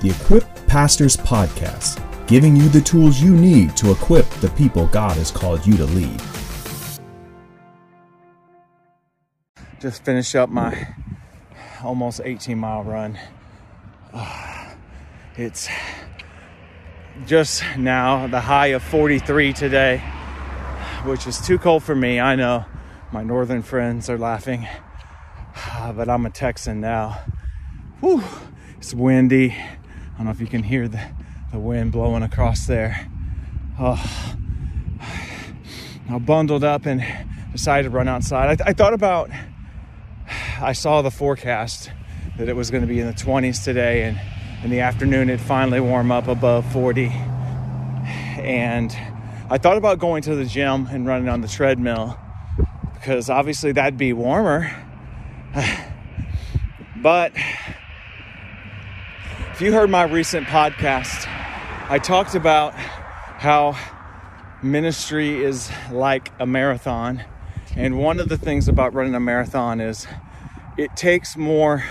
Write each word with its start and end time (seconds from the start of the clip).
the 0.00 0.10
Equip 0.10 0.44
Pastors 0.68 1.16
Podcast, 1.16 1.98
giving 2.28 2.54
you 2.54 2.68
the 2.68 2.80
tools 2.80 3.20
you 3.20 3.34
need 3.34 3.76
to 3.76 3.90
equip 3.90 4.28
the 4.40 4.50
people 4.50 4.86
God 4.86 5.16
has 5.16 5.30
called 5.30 5.66
you 5.66 5.76
to 5.76 5.84
lead. 5.86 6.22
Just 9.80 10.04
finished 10.04 10.36
up 10.36 10.50
my 10.50 10.94
almost 11.82 12.20
18 12.24 12.58
mile 12.58 12.84
run. 12.84 13.18
Ah, 14.14 14.74
it's 15.36 15.68
just 17.26 17.64
now 17.76 18.26
the 18.28 18.40
high 18.40 18.68
of 18.68 18.82
43 18.82 19.52
today, 19.52 19.98
which 21.04 21.26
is 21.26 21.40
too 21.40 21.58
cold 21.58 21.82
for 21.82 21.96
me. 21.96 22.20
I 22.20 22.36
know 22.36 22.64
my 23.12 23.24
northern 23.24 23.62
friends 23.62 24.08
are 24.08 24.18
laughing, 24.18 24.68
but 25.94 26.08
I'm 26.08 26.24
a 26.26 26.30
Texan 26.30 26.80
now. 26.80 27.20
Whew, 28.00 28.22
it's 28.76 28.94
windy. 28.94 29.56
Don't 30.18 30.24
know 30.24 30.32
if 30.32 30.40
you 30.40 30.48
can 30.48 30.64
hear 30.64 30.88
the, 30.88 31.00
the 31.52 31.60
wind 31.60 31.92
blowing 31.92 32.24
across 32.24 32.66
there. 32.66 33.08
Oh, 33.78 34.34
I 36.10 36.18
bundled 36.18 36.64
up 36.64 36.86
and 36.86 37.06
decided 37.52 37.84
to 37.84 37.90
run 37.90 38.08
outside. 38.08 38.60
I, 38.60 38.70
I 38.70 38.72
thought 38.72 38.94
about, 38.94 39.30
I 40.60 40.72
saw 40.72 41.02
the 41.02 41.12
forecast 41.12 41.92
that 42.36 42.48
it 42.48 42.56
was 42.56 42.68
going 42.72 42.80
to 42.80 42.88
be 42.88 42.98
in 42.98 43.06
the 43.06 43.12
20s 43.12 43.62
today, 43.62 44.02
and 44.02 44.20
in 44.64 44.70
the 44.70 44.80
afternoon 44.80 45.30
it 45.30 45.38
finally 45.38 45.78
warm 45.78 46.10
up 46.10 46.26
above 46.26 46.66
40. 46.72 47.06
And 48.40 48.90
I 49.48 49.58
thought 49.58 49.76
about 49.76 50.00
going 50.00 50.22
to 50.22 50.34
the 50.34 50.46
gym 50.46 50.88
and 50.90 51.06
running 51.06 51.28
on 51.28 51.42
the 51.42 51.48
treadmill 51.48 52.18
because 52.94 53.30
obviously 53.30 53.70
that'd 53.70 53.96
be 53.96 54.12
warmer. 54.12 54.68
but 56.96 57.32
if 59.58 59.62
you 59.62 59.72
heard 59.72 59.90
my 59.90 60.04
recent 60.04 60.46
podcast, 60.46 61.26
I 61.90 61.98
talked 61.98 62.36
about 62.36 62.74
how 62.74 63.76
ministry 64.62 65.42
is 65.42 65.68
like 65.90 66.30
a 66.38 66.46
marathon. 66.46 67.24
And 67.74 67.98
one 67.98 68.20
of 68.20 68.28
the 68.28 68.36
things 68.38 68.68
about 68.68 68.94
running 68.94 69.16
a 69.16 69.20
marathon 69.20 69.80
is 69.80 70.06
it 70.76 70.94
takes 70.94 71.36
more 71.36 71.82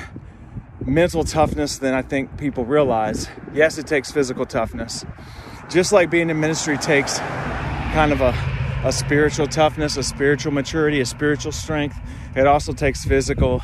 mental 0.85 1.25
toughness 1.25 1.77
than 1.77 1.93
I 1.93 2.03
think 2.03 2.37
people 2.37 2.63
realize. 2.63 3.27
Yes, 3.53 3.77
it 3.77 3.85
takes 3.85 4.13
physical 4.13 4.45
toughness. 4.45 5.03
Just 5.69 5.91
like 5.91 6.09
being 6.09 6.29
in 6.29 6.39
ministry 6.39 6.77
takes 6.77 7.19
kind 7.19 8.13
of 8.13 8.21
a, 8.21 8.33
a 8.85 8.93
spiritual 8.93 9.45
toughness, 9.47 9.97
a 9.97 10.03
spiritual 10.03 10.53
maturity, 10.53 11.01
a 11.01 11.05
spiritual 11.05 11.51
strength, 11.51 11.99
it 12.33 12.47
also 12.47 12.71
takes 12.71 13.03
physical, 13.03 13.59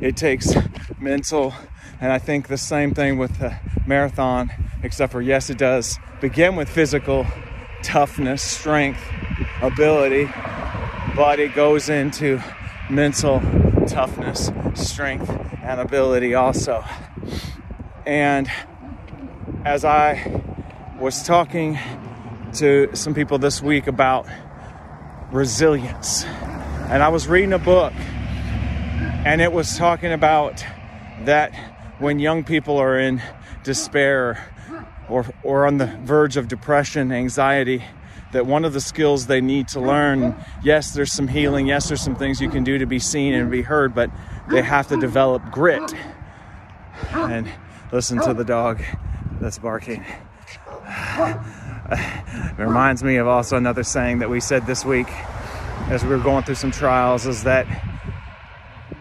it 0.00 0.16
takes 0.16 0.54
mental. 1.00 1.52
And 2.00 2.12
I 2.12 2.18
think 2.18 2.46
the 2.46 2.56
same 2.56 2.94
thing 2.94 3.18
with 3.18 3.38
the 3.38 3.56
marathon, 3.86 4.52
except 4.84 5.10
for 5.10 5.20
yes, 5.20 5.50
it 5.50 5.58
does 5.58 5.98
begin 6.20 6.54
with 6.54 6.68
physical 6.68 7.26
toughness, 7.82 8.42
strength, 8.42 9.00
ability, 9.60 10.30
but 11.16 11.40
it 11.40 11.54
goes 11.56 11.88
into 11.88 12.40
mental 12.88 13.40
toughness, 13.88 14.52
strength, 14.74 15.28
and 15.62 15.80
ability 15.80 16.34
also. 16.34 16.84
And 18.06 18.48
as 19.64 19.84
I 19.84 20.42
was 21.00 21.24
talking 21.24 21.78
to 22.54 22.90
some 22.94 23.12
people 23.12 23.38
this 23.38 23.60
week 23.60 23.88
about 23.88 24.26
resilience, 25.32 26.24
and 26.24 27.02
I 27.02 27.08
was 27.08 27.26
reading 27.26 27.52
a 27.52 27.58
book, 27.58 27.92
and 29.24 29.40
it 29.40 29.52
was 29.52 29.76
talking 29.76 30.12
about 30.12 30.64
that 31.24 31.52
when 31.98 32.18
young 32.18 32.44
people 32.44 32.76
are 32.76 32.98
in 32.98 33.22
despair 33.64 34.52
or, 35.08 35.26
or 35.42 35.66
on 35.66 35.78
the 35.78 35.86
verge 36.02 36.36
of 36.36 36.48
depression, 36.48 37.12
anxiety, 37.12 37.84
that 38.32 38.46
one 38.46 38.64
of 38.64 38.72
the 38.72 38.80
skills 38.80 39.26
they 39.26 39.40
need 39.40 39.66
to 39.66 39.80
learn 39.80 40.36
yes 40.62 40.92
there's 40.92 41.14
some 41.14 41.28
healing 41.28 41.66
yes 41.66 41.88
there's 41.88 42.02
some 42.02 42.14
things 42.14 42.42
you 42.42 42.50
can 42.50 42.62
do 42.62 42.76
to 42.76 42.84
be 42.84 42.98
seen 42.98 43.32
and 43.32 43.50
be 43.50 43.62
heard 43.62 43.94
but 43.94 44.10
they 44.50 44.62
have 44.62 44.88
to 44.88 44.98
develop 44.98 45.42
grit. 45.50 45.94
And 47.12 47.50
listen 47.92 48.20
to 48.22 48.34
the 48.34 48.44
dog 48.44 48.82
that's 49.40 49.58
barking. 49.58 50.04
It 51.18 52.58
reminds 52.58 53.02
me 53.02 53.16
of 53.16 53.26
also 53.26 53.56
another 53.56 53.82
saying 53.82 54.18
that 54.18 54.30
we 54.30 54.40
said 54.40 54.66
this 54.66 54.84
week 54.84 55.08
as 55.90 56.02
we 56.02 56.10
were 56.10 56.18
going 56.18 56.44
through 56.44 56.56
some 56.56 56.70
trials 56.70 57.26
is 57.26 57.44
that 57.44 57.66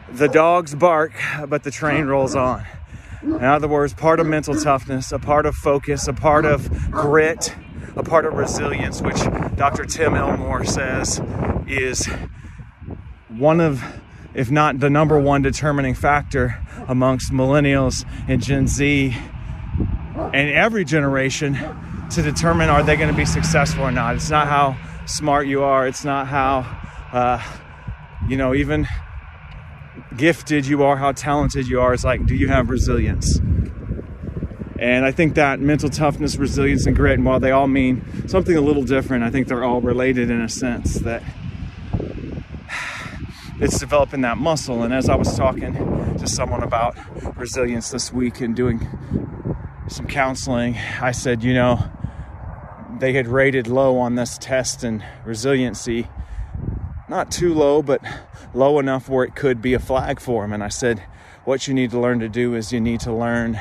the 0.10 0.28
dogs 0.28 0.74
bark 0.76 1.14
but 1.48 1.64
the 1.64 1.72
train 1.72 2.06
rolls 2.06 2.36
on 2.36 2.66
in 3.22 3.44
other 3.44 3.68
words 3.68 3.94
part 3.94 4.20
of 4.20 4.28
mental 4.28 4.56
toughness 4.56 5.12
a 5.12 5.20
part 5.20 5.46
of 5.46 5.56
focus 5.56 6.08
a 6.08 6.14
part 6.14 6.46
of 6.46 6.92
grit 6.92 7.56
a 7.98 8.04
part 8.04 8.26
of 8.26 8.34
resilience, 8.36 9.02
which 9.02 9.18
Dr. 9.56 9.84
Tim 9.84 10.14
Elmore 10.14 10.64
says 10.64 11.20
is 11.68 12.08
one 13.28 13.60
of, 13.60 13.84
if 14.36 14.52
not 14.52 14.80
the 14.80 14.90
number 14.90 15.20
one 15.20 15.42
determining 15.42 15.96
factor 15.96 16.64
amongst 16.88 17.32
millennials 17.32 18.06
and 18.28 18.42
Gen 18.42 18.68
Z 18.68 19.18
and 20.16 20.50
every 20.50 20.86
generation 20.86 21.58
to 22.12 22.22
determine 22.22 22.70
are 22.70 22.84
they 22.84 22.96
going 22.96 23.10
to 23.10 23.18
be 23.18 23.26
successful 23.26 23.84
or 23.84 23.92
not. 23.92 24.16
It's 24.16 24.30
not 24.30 24.48
how 24.48 24.78
smart 25.08 25.48
you 25.48 25.64
are, 25.64 25.88
it's 25.88 26.06
not 26.06 26.28
how, 26.28 26.60
uh, 27.12 27.44
you 28.28 28.38
know, 28.38 28.54
even 28.54 28.88
gifted 30.18 30.66
you 30.66 30.84
are, 30.84 30.98
how 30.98 31.12
talented 31.12 31.68
you 31.68 31.80
are. 31.80 31.94
It's 31.94 32.04
like, 32.04 32.26
do 32.26 32.36
you 32.36 32.48
have 32.48 32.70
resilience? 32.70 33.40
And 34.80 35.06
I 35.06 35.12
think 35.12 35.36
that 35.36 35.60
mental 35.60 35.90
toughness, 35.90 36.36
resilience, 36.36 36.86
and 36.86 36.96
grit, 36.96 37.16
and 37.16 37.26
while 37.26 37.40
they 37.40 37.52
all 37.52 37.68
mean 37.68 38.28
something 38.28 38.56
a 38.56 38.62
little 38.62 38.84
different, 38.84 39.24
I 39.24 39.32
think 39.32 39.48
they're 39.48 39.64
all 39.64 39.82
related 39.82 40.30
in 40.30 40.42
a 40.42 40.50
sense 40.50 40.96
that 41.00 41.24
it's 43.60 43.80
developing 43.80 44.22
that 44.22 44.38
muscle. 44.38 44.84
And 44.84 44.94
as 44.94 45.10
I 45.10 45.16
was 45.16 45.36
talking 45.36 45.74
to 46.18 46.28
someone 46.28 46.62
about 46.62 46.96
resilience 47.38 47.90
this 47.90 48.14
week 48.14 48.40
and 48.40 48.56
doing 48.56 48.88
some 49.88 50.06
counseling, 50.06 50.78
I 51.02 51.12
said, 51.12 51.44
you 51.44 51.56
know, 51.56 51.90
they 53.00 53.14
had 53.14 53.28
rated 53.28 53.68
low 53.68 53.98
on 53.98 54.16
this 54.16 54.38
test 54.38 54.84
and 54.84 55.04
resiliency. 55.26 56.08
Not 57.10 57.32
too 57.32 57.54
low, 57.54 57.82
but 57.82 58.02
low 58.54 58.80
enough 58.80 59.08
where 59.08 59.24
it 59.24 59.36
could 59.36 59.62
be 59.62 59.74
a 59.74 59.80
flag 59.80 60.20
for 60.20 60.44
him. 60.44 60.52
And 60.52 60.64
I 60.64 60.68
said, 60.68 61.04
what 61.46 61.68
you 61.68 61.74
need 61.74 61.92
to 61.92 62.00
learn 62.00 62.20
to 62.20 62.28
do 62.28 62.56
is 62.56 62.74
you 62.74 62.82
need 62.82 63.00
to 63.02 63.14
learn 63.14 63.60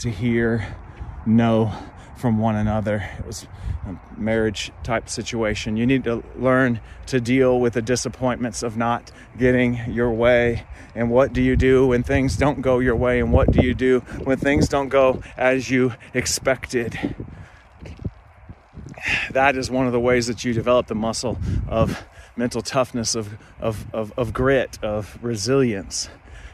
to 0.00 0.10
hear 0.10 0.76
no 1.24 1.72
from 2.16 2.38
one 2.38 2.56
another. 2.56 3.08
It 3.18 3.26
was 3.26 3.46
a 3.86 3.96
marriage 4.18 4.72
type 4.82 5.08
situation. 5.08 5.76
You 5.76 5.86
need 5.86 6.02
to 6.04 6.24
learn 6.36 6.80
to 7.06 7.20
deal 7.20 7.60
with 7.60 7.74
the 7.74 7.82
disappointments 7.82 8.64
of 8.64 8.76
not 8.76 9.12
getting 9.38 9.80
your 9.92 10.10
way. 10.10 10.64
And 10.96 11.10
what 11.10 11.32
do 11.32 11.40
you 11.40 11.54
do 11.54 11.86
when 11.86 12.02
things 12.02 12.36
don't 12.36 12.60
go 12.60 12.80
your 12.80 12.96
way? 12.96 13.20
And 13.20 13.32
what 13.32 13.52
do 13.52 13.64
you 13.64 13.74
do 13.74 14.00
when 14.24 14.38
things 14.38 14.68
don't 14.68 14.88
go 14.88 15.22
as 15.36 15.70
you 15.70 15.94
expected? 16.12 16.98
That 19.30 19.56
is 19.56 19.70
one 19.70 19.86
of 19.86 19.92
the 19.92 20.00
ways 20.00 20.26
that 20.26 20.44
you 20.44 20.52
develop 20.52 20.88
the 20.88 20.96
muscle 20.96 21.38
of 21.68 22.04
mental 22.38 22.62
toughness, 22.62 23.16
of, 23.16 23.36
of, 23.60 23.84
of, 23.92 24.12
of 24.16 24.32
grit, 24.32 24.78
of 24.80 25.18
resilience. 25.20 26.08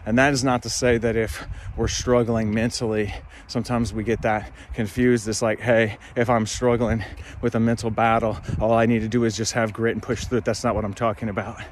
And 0.07 0.19
that 0.19 0.33
is 0.33 0.43
not 0.43 0.63
to 0.63 0.71
say 0.71 0.97
that 0.99 1.15
if 1.15 1.47
we're 1.77 1.89
struggling 1.89 2.53
mentally, 2.53 3.13
sometimes 3.47 3.93
we 3.93 4.03
get 4.03 4.23
that 4.23 4.51
confused. 4.73 5.29
It's 5.29 5.43
like, 5.43 5.61
hey, 5.61 5.99
if 6.17 6.31
I'm 6.31 6.47
struggling 6.47 7.05
with 7.43 7.55
a 7.55 7.61
mental 7.61 7.91
battle, 7.91 8.39
all 8.61 8.73
I 8.73 8.87
need 8.87 9.01
to 9.01 9.09
do 9.09 9.25
is 9.25 9.37
just 9.37 9.53
have 9.53 9.73
grit 9.75 9.95
and 9.95 10.03
push 10.03 10.25
through 10.25 10.39
it. 10.39 10.45
That's 10.47 10.65
not 10.65 10.75
what 10.75 10.85
I'm 10.87 10.95
talking 10.95 11.29
about. 11.29 11.63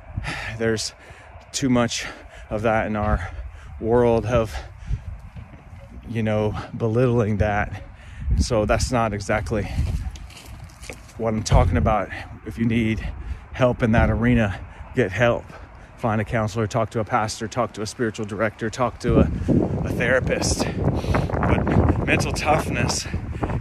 There's 0.58 0.92
too 1.52 1.70
much 1.70 2.04
of 2.50 2.62
that 2.62 2.86
in 2.86 2.96
our 2.96 3.30
world 3.80 4.26
of, 4.26 4.54
you 6.08 6.22
know, 6.24 6.54
belittling 6.76 7.38
that. 7.38 7.84
So 8.38 8.64
that's 8.64 8.90
not 8.90 9.12
exactly 9.12 9.68
what 11.16 11.34
I'm 11.34 11.42
talking 11.42 11.76
about. 11.76 12.10
If 12.44 12.58
you 12.58 12.64
need 12.64 13.06
help 13.52 13.82
in 13.82 13.92
that 13.92 14.10
arena, 14.10 14.58
get 14.94 15.12
help 15.12 15.44
find 16.02 16.20
a 16.20 16.24
counselor, 16.24 16.66
talk 16.66 16.90
to 16.90 16.98
a 16.98 17.04
pastor, 17.04 17.46
talk 17.46 17.72
to 17.72 17.80
a 17.80 17.86
spiritual 17.86 18.26
director, 18.26 18.68
talk 18.68 18.98
to 18.98 19.20
a, 19.20 19.30
a 19.84 19.88
therapist. 19.90 20.66
But 20.66 22.04
mental 22.04 22.32
toughness 22.32 23.06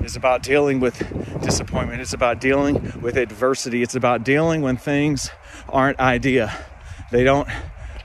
is 0.04 0.16
about 0.16 0.42
dealing 0.42 0.80
with 0.80 0.98
disappointment. 1.44 2.02
It's 2.02 2.14
about 2.14 2.42
dealing 2.42 3.00
with 3.00 3.16
adversity. 3.16 3.84
It's 3.84 3.94
about 3.94 4.24
dealing 4.24 4.64
when 4.64 4.76
things 4.76 5.30
aren't 5.70 6.00
idea. 6.00 6.52
They 7.12 7.24
don't 7.24 7.48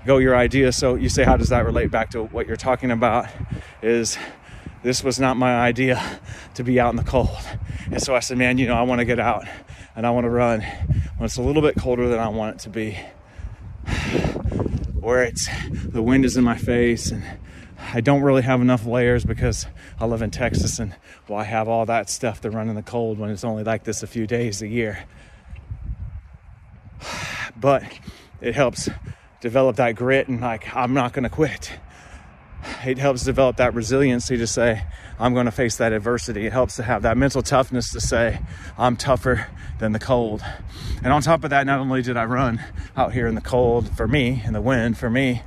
go 0.04 0.18
your 0.18 0.36
idea. 0.36 0.70
So 0.72 0.96
you 0.96 1.08
say, 1.08 1.24
how 1.24 1.38
does 1.38 1.48
that 1.48 1.64
relate 1.64 1.90
back 1.90 2.10
to 2.10 2.24
what 2.24 2.46
you're 2.46 2.56
talking 2.56 2.90
about? 2.90 3.28
Is 3.80 4.18
this 4.82 5.02
was 5.02 5.18
not 5.18 5.38
my 5.38 5.56
idea 5.56 6.20
to 6.56 6.62
be 6.62 6.78
out 6.78 6.90
in 6.90 6.96
the 6.96 7.04
cold. 7.04 7.40
And 7.90 8.02
so 8.02 8.14
I 8.14 8.20
said, 8.20 8.38
man, 8.38 8.58
you 8.58 8.66
know, 8.66 8.74
I 8.74 8.82
want 8.82 8.98
to 9.00 9.04
get 9.04 9.20
out 9.20 9.44
and 9.94 10.06
I 10.06 10.10
want 10.10 10.24
to 10.24 10.30
run 10.30 10.60
when 10.60 11.24
it's 11.24 11.36
a 11.36 11.42
little 11.42 11.62
bit 11.62 11.76
colder 11.76 12.08
than 12.08 12.18
I 12.18 12.28
want 12.28 12.56
it 12.56 12.58
to 12.62 12.70
be 12.70 12.92
where 14.94 15.22
it's 15.22 15.48
the 15.72 16.02
wind 16.02 16.24
is 16.24 16.36
in 16.36 16.44
my 16.44 16.56
face 16.56 17.10
and 17.10 17.24
I 17.92 18.00
don't 18.00 18.22
really 18.22 18.42
have 18.42 18.60
enough 18.60 18.86
layers 18.86 19.24
because 19.24 19.66
I 20.00 20.06
live 20.06 20.22
in 20.22 20.30
Texas 20.30 20.78
and 20.78 20.94
well, 21.28 21.38
I 21.38 21.44
have 21.44 21.68
all 21.68 21.86
that 21.86 22.10
stuff 22.10 22.40
to 22.40 22.50
run 22.50 22.68
in 22.68 22.74
the 22.74 22.82
cold 22.82 23.18
when 23.18 23.30
it's 23.30 23.44
only 23.44 23.62
like 23.62 23.84
this 23.84 24.02
a 24.02 24.06
few 24.06 24.26
days 24.26 24.62
a 24.62 24.68
year. 24.68 25.04
But 27.58 27.84
it 28.42 28.54
helps 28.54 28.90
develop 29.40 29.76
that 29.76 29.92
grit 29.92 30.28
and 30.28 30.42
like, 30.42 30.76
I'm 30.76 30.92
not 30.92 31.14
going 31.14 31.22
to 31.22 31.30
quit. 31.30 31.72
It 32.86 32.98
helps 32.98 33.24
develop 33.24 33.56
that 33.56 33.74
resiliency 33.74 34.36
to 34.36 34.46
say, 34.46 34.84
I'm 35.18 35.34
going 35.34 35.46
to 35.46 35.52
face 35.52 35.76
that 35.78 35.92
adversity. 35.92 36.46
It 36.46 36.52
helps 36.52 36.76
to 36.76 36.84
have 36.84 37.02
that 37.02 37.16
mental 37.16 37.42
toughness 37.42 37.90
to 37.90 38.00
say, 38.00 38.38
I'm 38.78 38.96
tougher 38.96 39.48
than 39.80 39.90
the 39.90 39.98
cold. 39.98 40.42
And 41.02 41.12
on 41.12 41.20
top 41.20 41.42
of 41.42 41.50
that, 41.50 41.66
not 41.66 41.80
only 41.80 42.02
did 42.02 42.16
I 42.16 42.26
run 42.26 42.64
out 42.96 43.12
here 43.12 43.26
in 43.26 43.34
the 43.34 43.40
cold 43.40 43.96
for 43.96 44.06
me, 44.06 44.40
in 44.44 44.52
the 44.52 44.60
wind 44.60 44.98
for 44.98 45.10
me, 45.10 45.42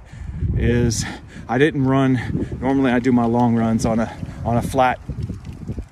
is 0.57 1.06
I 1.47 1.57
didn't 1.57 1.86
run. 1.86 2.57
Normally, 2.59 2.91
I 2.91 3.00
do 3.00 3.13
my 3.13 3.25
long 3.25 3.56
runs 3.56 3.86
on 3.86 4.00
a 4.00 4.15
on 4.44 4.57
a 4.57 4.62
flat 4.62 5.00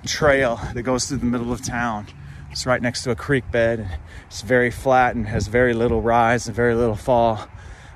trail 0.05 0.59
that 0.73 0.83
goes 0.83 1.05
through 1.05 1.17
the 1.17 1.25
middle 1.25 1.53
of 1.53 1.63
town. 1.63 2.07
It's 2.51 2.65
right 2.65 2.81
next 2.81 3.03
to 3.03 3.11
a 3.11 3.15
creek 3.15 3.49
bed. 3.51 3.79
And 3.79 3.89
It's 4.27 4.41
very 4.41 4.71
flat 4.71 5.15
and 5.15 5.27
has 5.27 5.47
very 5.47 5.73
little 5.73 6.01
rise 6.01 6.47
and 6.47 6.55
very 6.55 6.75
little 6.75 6.95
fall. 6.95 7.47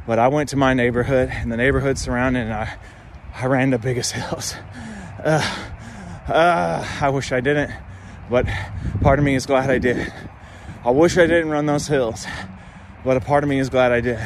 But 0.08 0.20
I 0.20 0.28
went 0.30 0.50
to 0.50 0.58
my 0.58 0.74
neighborhood 0.74 1.30
and 1.32 1.52
the 1.52 1.58
neighborhood 1.58 1.98
surrounding, 1.98 2.44
and 2.44 2.54
I 2.54 2.78
I 3.42 3.48
ran 3.48 3.72
the 3.72 3.80
biggest 3.80 4.12
hills. 4.12 4.54
Uh, 5.24 5.42
uh, 6.28 6.98
I 7.02 7.10
wish 7.10 7.32
I 7.32 7.42
didn't, 7.42 7.72
but 8.30 8.46
part 9.02 9.18
of 9.18 9.26
me 9.26 9.34
is 9.34 9.48
glad 9.48 9.72
I 9.72 9.80
did. 9.80 10.14
I 10.86 10.92
wish 10.92 11.18
I 11.18 11.26
didn't 11.26 11.50
run 11.50 11.66
those 11.66 11.88
hills, 11.88 12.28
but 13.04 13.18
a 13.18 13.20
part 13.20 13.44
of 13.44 13.50
me 13.50 13.58
is 13.58 13.70
glad 13.70 13.92
I 13.92 14.02
did. 14.02 14.20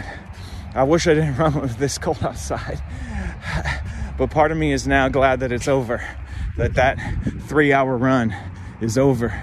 I 0.74 0.84
wish 0.84 1.08
I 1.08 1.14
didn't 1.14 1.36
run 1.38 1.62
with 1.62 1.78
this 1.78 1.98
cold 1.98 2.22
outside, 2.24 2.84
but 4.18 4.32
part 4.32 4.52
of 4.52 4.58
me 4.58 4.74
is 4.74 4.86
now 4.86 5.08
glad 5.08 5.40
that 5.40 5.54
it's 5.54 5.70
over, 5.70 6.04
that 6.58 6.74
that 6.74 6.98
three 7.44 7.72
hour 7.72 7.96
run 7.96 8.36
is 8.82 8.98
over. 8.98 9.34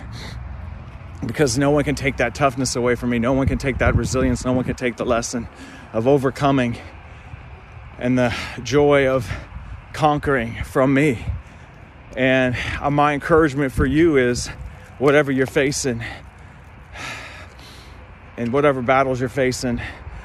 Because 1.24 1.56
no 1.56 1.70
one 1.70 1.84
can 1.84 1.94
take 1.94 2.18
that 2.18 2.34
toughness 2.34 2.76
away 2.76 2.94
from 2.94 3.08
me. 3.08 3.18
No 3.18 3.32
one 3.32 3.46
can 3.46 3.56
take 3.56 3.78
that 3.78 3.94
resilience. 3.94 4.44
No 4.44 4.52
one 4.52 4.64
can 4.64 4.74
take 4.74 4.96
the 4.96 5.06
lesson 5.06 5.48
of 5.92 6.08
overcoming 6.08 6.76
and 7.98 8.18
the 8.18 8.34
joy 8.64 9.06
of 9.06 9.30
conquering 9.92 10.62
from 10.64 10.94
me. 10.94 11.24
And 12.16 12.56
uh, 12.80 12.90
my 12.90 13.14
encouragement 13.14 13.72
for 13.72 13.86
you 13.86 14.16
is 14.16 14.48
whatever 14.98 15.32
you're 15.32 15.46
facing 15.46 16.02
and 18.36 18.52
whatever 18.52 18.82
battles 18.82 19.20
you're 19.20 19.28
facing 19.28 19.80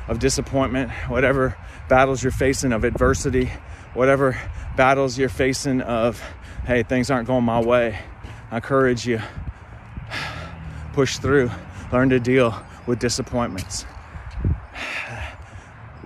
of 0.08 0.20
disappointment, 0.20 0.92
whatever 1.08 1.58
battles 1.90 2.24
you're 2.24 2.32
facing 2.32 2.72
of 2.72 2.84
adversity, 2.84 3.52
whatever 3.94 4.40
battles 4.76 5.18
you're 5.18 5.30
facing 5.30 5.82
of, 5.82 6.22
hey, 6.66 6.84
things 6.84 7.10
aren't 7.10 7.28
going 7.28 7.44
my 7.44 7.60
way, 7.60 8.00
I 8.52 8.58
encourage 8.58 9.06
you, 9.06 9.22
push 10.94 11.18
through, 11.18 11.52
learn 11.92 12.10
to 12.10 12.20
deal 12.20 12.60
with 12.86 13.00
disappointments. 13.00 13.86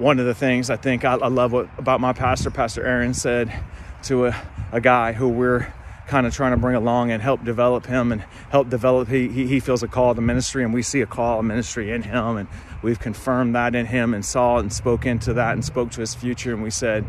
One 0.01 0.17
of 0.17 0.25
the 0.25 0.33
things 0.33 0.71
I 0.71 0.77
think 0.77 1.05
I, 1.05 1.13
I 1.13 1.27
love 1.27 1.51
what, 1.51 1.69
about 1.77 2.01
my 2.01 2.11
pastor, 2.11 2.49
Pastor 2.49 2.83
Aaron, 2.83 3.13
said 3.13 3.53
to 4.05 4.25
a, 4.25 4.35
a 4.71 4.81
guy 4.81 5.13
who 5.13 5.29
we're 5.29 5.71
kind 6.07 6.25
of 6.25 6.33
trying 6.33 6.53
to 6.53 6.57
bring 6.57 6.75
along 6.75 7.11
and 7.11 7.21
help 7.21 7.43
develop 7.43 7.85
him 7.85 8.11
and 8.11 8.21
help 8.49 8.67
develop 8.67 9.09
he, 9.09 9.27
he, 9.27 9.45
he 9.45 9.59
feels 9.59 9.83
a 9.83 9.87
call 9.87 10.15
to 10.15 10.19
ministry 10.19 10.63
and 10.63 10.73
we 10.73 10.81
see 10.81 11.01
a 11.01 11.05
call 11.05 11.37
of 11.37 11.45
ministry 11.45 11.91
in 11.91 12.01
him 12.01 12.37
and 12.37 12.49
we've 12.81 12.99
confirmed 12.99 13.53
that 13.53 13.75
in 13.75 13.85
him 13.85 14.15
and 14.15 14.25
saw 14.25 14.57
and 14.57 14.73
spoke 14.73 15.05
into 15.05 15.33
that 15.33 15.53
and 15.53 15.63
spoke 15.63 15.91
to 15.91 15.99
his 15.99 16.15
future 16.15 16.51
and 16.51 16.63
we 16.63 16.71
said 16.71 17.05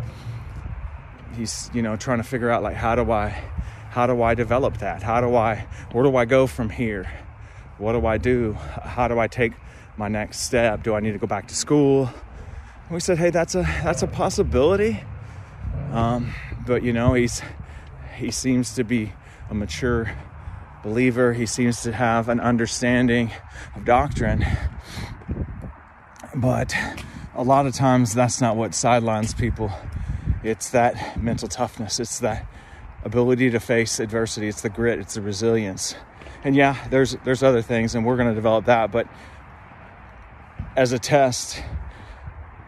he's 1.34 1.70
you 1.72 1.80
know 1.80 1.96
trying 1.96 2.18
to 2.18 2.24
figure 2.24 2.50
out 2.50 2.62
like 2.62 2.76
how 2.76 2.94
do 2.94 3.10
i 3.10 3.30
how 3.88 4.06
do 4.06 4.20
i 4.20 4.34
develop 4.34 4.76
that? 4.78 5.02
How 5.02 5.22
do 5.22 5.34
i 5.34 5.66
where 5.92 6.04
do 6.04 6.14
i 6.14 6.26
go 6.26 6.46
from 6.46 6.68
here? 6.68 7.10
What 7.78 7.94
do 7.94 8.04
i 8.04 8.18
do? 8.18 8.52
How 8.52 9.08
do 9.08 9.18
i 9.18 9.28
take 9.28 9.54
my 9.96 10.08
next 10.08 10.40
step? 10.40 10.82
Do 10.82 10.94
i 10.94 11.00
need 11.00 11.12
to 11.12 11.18
go 11.18 11.26
back 11.26 11.48
to 11.48 11.54
school 11.54 12.10
we 12.92 13.00
said 13.00 13.18
hey 13.18 13.30
that's 13.30 13.54
a 13.54 13.62
that's 13.82 14.02
a 14.02 14.06
possibility 14.06 15.02
um, 15.92 16.32
but 16.66 16.82
you 16.82 16.92
know, 16.92 17.12
he's 17.12 17.42
he 18.16 18.30
seems 18.30 18.74
to 18.74 18.84
be 18.84 19.12
a 19.50 19.54
mature 19.54 20.12
believer. 20.82 21.34
He 21.34 21.46
seems 21.46 21.82
to 21.82 21.92
have 21.92 22.28
an 22.28 22.40
understanding 22.40 23.30
of 23.76 23.84
doctrine. 23.84 24.44
But 26.34 26.74
a 27.34 27.42
lot 27.42 27.66
of 27.66 27.74
times 27.74 28.14
that's 28.14 28.40
not 28.40 28.56
what 28.56 28.74
sidelines 28.74 29.34
people. 29.34 29.70
It's 30.42 30.70
that 30.70 31.20
mental 31.20 31.46
toughness. 31.46 32.00
It's 32.00 32.18
that 32.20 32.46
ability 33.04 33.50
to 33.50 33.60
face 33.60 34.00
adversity. 34.00 34.48
It's 34.48 34.62
the 34.62 34.70
grit. 34.70 34.98
It's 34.98 35.14
the 35.14 35.22
resilience. 35.22 35.94
And 36.42 36.56
yeah, 36.56 36.76
there's 36.88 37.16
there's 37.24 37.42
other 37.42 37.60
things, 37.60 37.94
and 37.94 38.06
we're 38.06 38.16
going 38.16 38.30
to 38.30 38.34
develop 38.34 38.64
that. 38.64 38.90
But 38.90 39.08
as 40.74 40.92
a 40.92 40.98
test, 40.98 41.62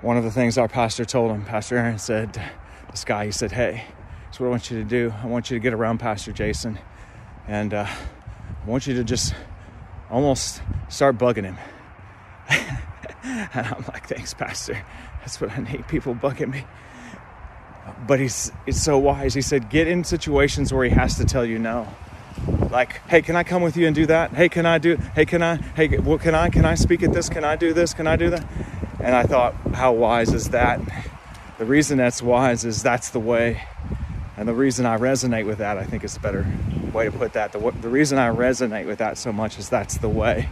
one 0.05 0.19
of 0.19 0.23
the 0.23 0.31
things 0.31 0.59
our 0.59 0.69
pastor 0.69 1.07
told 1.07 1.31
him, 1.31 1.47
Pastor 1.47 1.79
Aaron 1.79 1.99
said, 1.99 2.39
this 2.91 3.05
guy, 3.05 3.25
he 3.25 3.33
said, 3.33 3.51
Hey, 3.51 3.85
that's 4.27 4.39
what 4.39 4.49
I 4.49 4.51
want 4.51 4.71
you 4.71 4.77
to 4.79 4.85
do. 4.85 5.15
I 5.23 5.27
want 5.27 5.51
you 5.51 5.57
to 5.57 5.63
get 5.63 5.73
around 5.73 5.99
Pastor 5.99 6.31
Jason 6.31 6.79
and 7.49 7.73
uh, 7.73 7.87
I 7.89 8.69
want 8.69 8.87
you 8.87 8.93
to 8.97 9.05
just 9.05 9.35
almost 10.11 10.61
start 10.91 11.17
bugging 11.17 11.45
him. 11.45 11.57
and 13.25 13.67
I'm 13.67 13.83
like, 13.89 14.07
Thanks, 14.07 14.35
Pastor. 14.35 14.85
That's 15.21 15.41
what 15.41 15.51
I 15.53 15.61
need 15.61 15.89
people 15.89 16.15
bugging 16.15 16.53
me. 16.53 16.67
But 18.07 18.21
he's 18.21 18.53
it's 18.67 18.83
so 18.83 18.99
wise. 18.99 19.33
He 19.33 19.41
said, 19.41 19.71
Get 19.71 19.89
in 19.89 20.05
situations 20.05 20.71
where 20.71 20.85
he 20.85 20.91
has 20.91 21.17
to 21.17 21.25
tell 21.25 21.47
you 21.47 21.59
no. 21.59 21.89
Like, 22.71 23.01
hey, 23.09 23.23
can 23.23 23.37
I 23.37 23.45
come 23.45 23.63
with 23.63 23.77
you 23.77 23.87
and 23.87 23.95
do 23.95 24.07
that? 24.07 24.33
Hey, 24.33 24.49
can 24.49 24.67
I 24.67 24.79
do? 24.79 24.97
Hey, 25.15 25.25
can 25.25 25.43
I? 25.43 25.57
Hey, 25.57 25.97
what 25.99 26.21
can 26.21 26.35
I? 26.35 26.51
Can 26.51 26.65
I 26.65 26.75
speak 26.75 27.03
at 27.03 27.13
this? 27.13 27.29
Can 27.29 27.45
I 27.45 27.57
do 27.57 27.73
this? 27.73 27.95
Can 27.95 28.07
I 28.07 28.17
do 28.17 28.31
that? 28.31 28.45
And 29.05 29.15
I 29.15 29.23
thought, 29.25 29.55
how 29.75 29.93
wise 29.93 30.33
is 30.33 30.51
that? 30.51 30.81
the 31.59 31.65
reason 31.65 31.99
that's 31.99 32.21
wise 32.21 32.65
is 32.65 32.83
that's 32.83 33.11
the 33.11 33.21
way. 33.21 33.63
And 34.37 34.49
the 34.49 34.55
reason 34.55 34.87
I 34.87 34.99
resonate 34.99 35.47
with 35.47 35.59
that, 35.59 35.79
I 35.79 35.85
think 35.85 36.03
is 36.03 36.17
a 36.17 36.21
better 36.21 36.47
way 36.93 37.05
to 37.05 37.13
put 37.13 37.35
that. 37.35 37.53
The, 37.53 37.59
the 37.81 37.89
reason 37.89 38.19
I 38.19 38.29
resonate 38.29 38.87
with 38.87 38.99
that 38.99 39.19
so 39.19 39.33
much 39.33 39.59
is 39.59 39.69
that's 39.69 39.99
the 39.99 40.09
way 40.09 40.49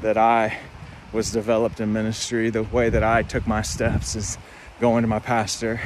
that 0.00 0.16
I 0.16 0.58
was 1.12 1.32
developed 1.32 1.80
in 1.80 1.92
ministry. 1.92 2.50
The 2.50 2.62
way 2.62 2.88
that 2.88 3.02
I 3.02 3.22
took 3.22 3.46
my 3.46 3.62
steps 3.62 4.14
is 4.14 4.38
going 4.80 5.02
to 5.02 5.08
my 5.08 5.18
pastor 5.18 5.80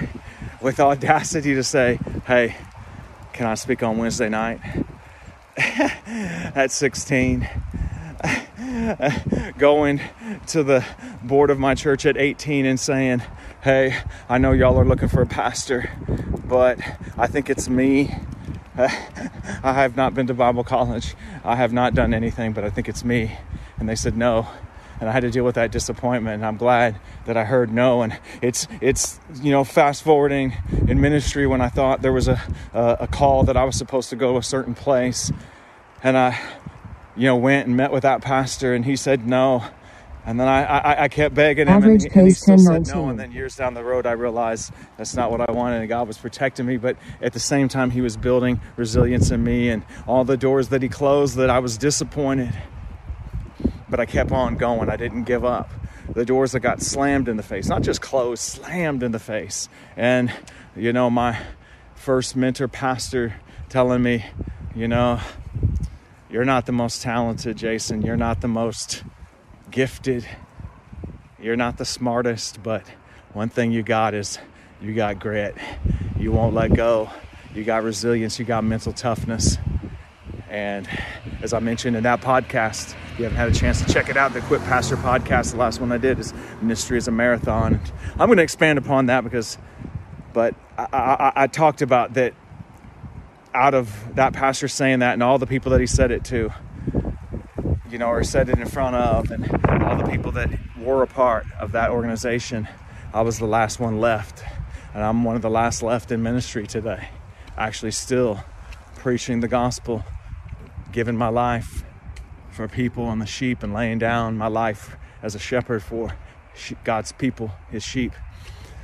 with 0.61 0.81
audacity 0.81 1.55
to 1.55 1.65
say, 1.65 1.99
Hey, 2.27 2.57
can 3.33 3.47
I 3.47 3.55
speak 3.55 3.83
on 3.83 3.97
Wednesday 3.97 4.29
night? 4.29 4.61
At 5.57 6.71
16, 6.71 7.49
going 9.59 10.01
to 10.47 10.63
the 10.63 10.85
board 11.23 11.51
of 11.51 11.59
my 11.59 11.75
church 11.75 12.07
at 12.07 12.17
18 12.17 12.65
and 12.65 12.79
saying, 12.79 13.23
Hey, 13.63 13.97
I 14.29 14.39
know 14.39 14.53
y'all 14.53 14.79
are 14.79 14.85
looking 14.85 15.09
for 15.09 15.21
a 15.21 15.27
pastor, 15.27 15.91
but 16.45 16.79
I 17.17 17.27
think 17.27 17.51
it's 17.51 17.69
me. 17.69 18.15
I 18.77 18.89
have 19.63 19.97
not 19.97 20.15
been 20.15 20.29
to 20.29 20.35
Bible 20.35 20.63
college. 20.63 21.17
I 21.45 21.57
have 21.57 21.73
not 21.73 21.95
done 21.95 22.15
anything, 22.15 22.53
but 22.53 22.63
I 22.63 22.71
think 22.71 22.89
it's 22.89 23.05
me. 23.05 23.37
And 23.79 23.89
they 23.89 23.97
said 23.97 24.17
no. 24.17 24.47
And 25.01 25.09
I 25.09 25.13
had 25.13 25.21
to 25.21 25.31
deal 25.31 25.45
with 25.45 25.57
that 25.57 25.73
disappointment. 25.73 26.37
And 26.37 26.47
I'm 26.47 26.57
glad 26.57 27.01
that 27.25 27.37
I 27.37 27.45
heard 27.45 27.73
no. 27.73 28.03
And 28.03 28.17
it's 28.41 28.69
it's 28.81 29.19
you 29.43 29.51
know 29.51 29.65
fast 29.65 30.03
forwarding 30.05 30.55
in 30.87 31.01
ministry 31.01 31.47
when 31.47 31.61
I 31.61 31.69
thought 31.69 32.03
there 32.03 32.13
was 32.13 32.29
a 32.29 32.41
a, 32.73 32.99
a 33.01 33.07
call 33.09 33.43
that 33.45 33.57
I 33.57 33.65
was 33.65 33.77
supposed 33.77 34.11
to 34.11 34.17
go 34.17 34.33
to 34.33 34.39
a 34.39 34.43
certain 34.43 34.75
place, 34.75 35.33
and 36.03 36.17
I 36.17 36.39
you 37.19 37.25
know 37.25 37.37
went 37.37 37.67
and 37.67 37.77
met 37.77 37.93
with 37.93 38.05
that 38.05 38.23
pastor, 38.23 38.75
and 38.75 38.85
he 38.85 38.97
said 38.97 39.27
no. 39.27 39.65
And 40.25 40.39
then 40.39 40.47
I, 40.47 40.63
I, 40.63 41.05
I 41.05 41.09
kept 41.09 41.35
begging 41.35 41.69
him, 41.69 41.75
Average 41.75 42.05
and, 42.05 42.17
and 42.17 42.27
he 42.27 42.35
still 42.35 42.59
said 42.59 42.87
no. 42.89 43.09
And 43.09 43.19
then 43.19 43.33
years 43.33 43.57
down 43.57 43.73
the 43.73 43.83
road, 43.83 44.07
I 44.07 44.13
realized 44.13 44.73
that's 44.99 45.15
not 45.15 45.31
what 45.31 45.41
I 45.41 45.51
wanted, 45.51 45.81
and 45.81 45.89
God 45.89 46.07
was 46.07 46.19
protecting 46.19 46.67
me. 46.67 46.77
But 46.77 46.97
at 47.23 47.33
the 47.33 47.41
same 47.41 47.69
time, 47.69 47.91
He 47.91 48.01
was 48.01 48.17
building 48.17 48.61
resilience 48.77 49.31
in 49.31 49.43
me, 49.43 49.71
and 49.71 49.85
all 50.07 50.25
the 50.25 50.37
doors 50.37 50.69
that 50.69 50.83
He 50.83 50.89
closed, 50.89 51.37
that 51.37 51.51
I 51.51 51.59
was 51.61 51.79
disappointed. 51.79 52.55
But 53.89 54.01
I 54.01 54.07
kept 54.07 54.31
on 54.31 54.57
going. 54.57 54.91
I 54.91 54.97
didn't 54.97 55.25
give 55.25 55.45
up. 55.45 55.71
The 56.13 56.27
doors 56.27 56.53
that 56.53 56.61
got 56.61 56.83
slammed 56.83 57.29
in 57.29 57.37
the 57.39 57.43
face, 57.43 57.69
not 57.69 57.83
just 57.83 58.03
closed, 58.03 58.43
slammed 58.43 59.03
in 59.03 59.13
the 59.13 59.19
face. 59.19 59.69
And 59.97 60.31
you 60.77 60.93
know, 60.93 61.09
my 61.09 61.39
first 61.95 62.37
mentor 62.37 62.69
pastor 62.69 63.35
telling 63.71 64.03
me, 64.03 64.27
you 64.75 64.89
know, 64.89 65.21
you're 66.31 66.45
not 66.45 66.67
the 66.67 66.73
most 66.73 67.03
talented, 67.03 67.57
Jason. 67.57 68.03
You're 68.03 68.17
not 68.17 68.41
the 68.41 68.49
most 68.49 69.03
gifted. 69.71 70.27
You're 71.41 71.57
not 71.57 71.79
the 71.79 71.85
smartest, 71.85 72.63
but 72.63 72.85
one 73.33 73.49
thing 73.49 73.73
you 73.73 73.83
got 73.83 74.15
is 74.15 74.39
you 74.81 74.95
got 74.95 75.19
grit. 75.19 75.57
You 76.19 76.33
won't 76.33 76.55
let 76.55 76.75
go. 76.75 77.11
You 77.55 77.65
got 77.65 77.83
resilience. 77.83 78.39
You 78.39 78.45
got 78.45 78.63
mental 78.63 78.93
toughness. 78.93 79.57
And 80.51 80.89
as 81.43 81.53
I 81.53 81.61
mentioned 81.61 81.97
in 81.97 82.03
that 82.03 82.21
podcast, 82.21 82.95
if 83.13 83.19
you 83.19 83.25
haven't 83.25 83.39
had 83.39 83.49
a 83.49 83.55
chance 83.55 83.83
to 83.83 83.93
check 83.93 84.09
it 84.09 84.17
out, 84.17 84.33
the 84.33 84.39
Equip 84.41 84.63
Pastor 84.63 84.97
podcast, 84.97 85.53
the 85.53 85.59
last 85.59 85.81
one 85.81 85.93
I 85.93 85.99
did 85.99 86.19
is 86.19 86.35
Ministry 86.61 86.99
is 86.99 87.09
a 87.09 87.11
Marathon. 87.11 87.81
I'm 88.19 88.27
going 88.27 88.39
to 88.39 88.43
expand 88.43 88.79
upon 88.79 89.07
that 89.07 89.25
because, 89.25 89.59
but 90.33 90.55
I, 90.77 90.87
I, 90.93 91.33
I 91.37 91.47
talked 91.47 91.83
about 91.83 92.15
that 92.15 92.35
out 93.55 93.75
of 93.75 94.15
that 94.15 94.33
pastor 94.33 94.69
saying 94.69 95.01
that 95.01 95.15
and 95.15 95.23
all 95.23 95.39
the 95.39 95.47
people 95.47 95.73
that 95.73 95.81
he 95.81 95.87
said 95.87 96.11
it 96.11 96.25
to, 96.25 96.51
you 97.91 97.99
know, 97.99 98.09
or 98.09 98.23
said 98.23 98.49
it 98.49 98.59
in 98.59 98.67
front 98.67 98.97
of, 98.97 99.31
and 99.31 99.51
all 99.83 99.97
the 99.97 100.09
people 100.11 100.33
that 100.33 100.51
were 100.79 101.03
a 101.03 101.07
part 101.07 101.47
of 101.59 101.73
that 101.73 101.91
organization, 101.91 102.69
I 103.13 103.23
was 103.23 103.39
the 103.39 103.47
last 103.47 103.81
one 103.81 104.01
left. 104.01 104.45
And 104.95 105.03
I'm 105.03 105.25
one 105.25 105.37
of 105.37 105.43
the 105.43 105.51
last 105.51 105.83
left 105.83 106.11
in 106.13 106.23
ministry 106.23 106.67
today, 106.67 107.09
actually, 107.57 107.93
still 107.93 108.43
preaching 108.97 109.41
the 109.41 109.49
gospel, 109.49 110.05
giving 110.93 111.17
my 111.17 111.29
life 111.29 111.85
for 112.51 112.67
people 112.69 113.11
and 113.11 113.21
the 113.21 113.27
sheep, 113.27 113.63
and 113.63 113.73
laying 113.73 113.99
down 113.99 114.37
my 114.37 114.49
life 114.49 114.97
as 115.23 115.35
a 115.35 115.39
shepherd 115.39 115.83
for 115.83 116.15
God's 116.85 117.13
people, 117.13 117.53
his 117.71 117.85
sheep. 117.85 118.13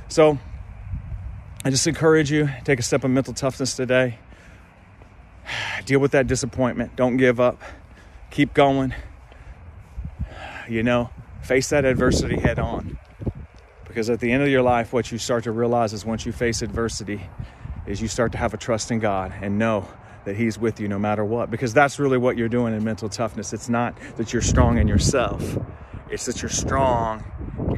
So 0.07 0.37
I 1.63 1.69
just 1.69 1.87
encourage 1.87 2.31
you 2.31 2.49
take 2.63 2.79
a 2.79 2.83
step 2.83 3.03
of 3.03 3.11
mental 3.11 3.33
toughness 3.33 3.75
today. 3.75 4.19
Deal 5.85 5.99
with 5.99 6.11
that 6.11 6.27
disappointment. 6.27 6.95
Don't 6.95 7.17
give 7.17 7.39
up. 7.39 7.61
Keep 8.31 8.53
going. 8.53 8.93
You 10.67 10.83
know, 10.83 11.11
face 11.43 11.69
that 11.69 11.85
adversity 11.85 12.39
head 12.39 12.59
on. 12.59 12.97
Because 13.87 14.09
at 14.09 14.19
the 14.19 14.31
end 14.31 14.43
of 14.43 14.49
your 14.49 14.61
life, 14.61 14.91
what 14.91 15.11
you 15.11 15.17
start 15.17 15.45
to 15.45 15.51
realize 15.51 15.93
is 15.93 16.05
once 16.05 16.25
you 16.25 16.31
face 16.31 16.61
adversity, 16.61 17.29
is 17.85 18.01
you 18.01 18.07
start 18.07 18.31
to 18.33 18.37
have 18.37 18.53
a 18.53 18.57
trust 18.57 18.91
in 18.91 18.99
God 18.99 19.33
and 19.41 19.57
know 19.57 19.87
that 20.25 20.35
He's 20.35 20.57
with 20.57 20.79
you 20.79 20.87
no 20.87 20.99
matter 20.99 21.23
what. 21.23 21.49
Because 21.49 21.73
that's 21.73 21.99
really 21.99 22.17
what 22.17 22.35
you're 22.35 22.49
doing 22.49 22.73
in 22.73 22.83
mental 22.83 23.07
toughness. 23.07 23.53
It's 23.53 23.69
not 23.69 23.95
that 24.17 24.33
you're 24.33 24.41
strong 24.41 24.77
in 24.77 24.87
yourself, 24.87 25.57
it's 26.09 26.25
that 26.25 26.41
you're 26.41 26.49
strong 26.49 27.23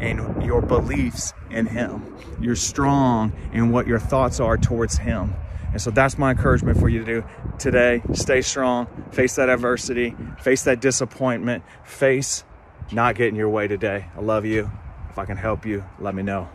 in 0.01 0.41
your 0.41 0.61
beliefs 0.61 1.33
in 1.51 1.65
Him. 1.65 2.15
You're 2.39 2.55
strong 2.55 3.33
in 3.53 3.71
what 3.71 3.85
your 3.85 3.99
thoughts 3.99 4.39
are 4.39 4.57
towards 4.57 4.97
Him. 4.97 5.35
And 5.71 5.81
so 5.81 5.91
that's 5.91 6.17
my 6.17 6.31
encouragement 6.31 6.79
for 6.79 6.89
you 6.89 6.99
to 6.99 7.05
do 7.05 7.23
today. 7.59 8.01
Stay 8.13 8.41
strong, 8.41 8.87
face 9.11 9.35
that 9.35 9.49
adversity, 9.49 10.15
face 10.39 10.63
that 10.63 10.79
disappointment, 10.79 11.63
face 11.83 12.43
not 12.91 13.15
getting 13.15 13.35
your 13.35 13.49
way 13.49 13.67
today. 13.67 14.05
I 14.15 14.21
love 14.21 14.45
you. 14.45 14.71
If 15.09 15.17
I 15.17 15.25
can 15.25 15.37
help 15.37 15.65
you, 15.65 15.83
let 15.99 16.15
me 16.15 16.23
know. 16.23 16.49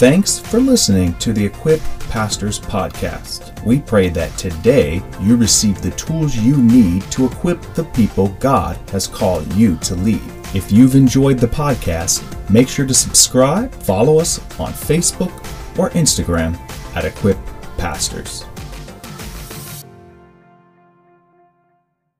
Thanks 0.00 0.38
for 0.38 0.60
listening 0.60 1.12
to 1.18 1.34
the 1.34 1.44
Equip 1.44 1.78
Pastors 2.08 2.58
Podcast. 2.58 3.62
We 3.66 3.80
pray 3.80 4.08
that 4.08 4.34
today 4.38 5.02
you 5.20 5.36
receive 5.36 5.82
the 5.82 5.90
tools 5.90 6.34
you 6.34 6.56
need 6.56 7.02
to 7.10 7.26
equip 7.26 7.60
the 7.74 7.84
people 7.84 8.28
God 8.40 8.78
has 8.92 9.06
called 9.06 9.52
you 9.52 9.76
to 9.80 9.94
lead. 9.96 10.22
If 10.54 10.72
you've 10.72 10.94
enjoyed 10.94 11.38
the 11.38 11.48
podcast, 11.48 12.24
make 12.48 12.66
sure 12.66 12.86
to 12.86 12.94
subscribe, 12.94 13.74
follow 13.74 14.18
us 14.18 14.38
on 14.58 14.72
Facebook 14.72 15.34
or 15.78 15.90
Instagram 15.90 16.58
at 16.96 17.04
Equip 17.04 17.36
Pastors. 17.76 18.46